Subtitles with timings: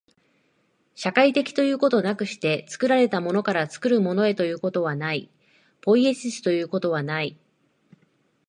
[0.95, 5.29] 社会的ということなくして、作られたものから作るものへということはない、
[5.79, 7.37] ポイエシスということはない。